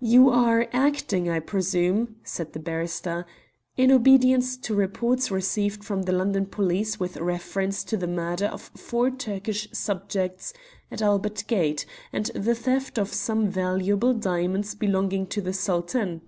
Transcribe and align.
"You 0.00 0.30
are 0.30 0.68
acting, 0.72 1.28
I 1.28 1.38
presume," 1.38 2.16
said 2.24 2.54
the 2.54 2.58
barrister, 2.58 3.26
"in 3.76 3.92
obedience 3.92 4.56
to 4.56 4.74
reports 4.74 5.30
received 5.30 5.84
from 5.84 6.04
the 6.04 6.12
London 6.12 6.46
police 6.46 6.98
with 6.98 7.18
reference 7.18 7.84
to 7.84 7.98
the 7.98 8.06
murder 8.06 8.46
of 8.46 8.70
four 8.74 9.10
Turkish 9.10 9.68
subjects 9.72 10.54
at 10.90 11.02
Albert 11.02 11.44
Gate, 11.46 11.84
and 12.10 12.24
the 12.34 12.54
theft 12.54 12.96
of 12.98 13.12
some 13.12 13.48
valuable 13.50 14.14
diamonds 14.14 14.74
belonging 14.74 15.26
to 15.26 15.42
the 15.42 15.52
Sultan?" 15.52 16.22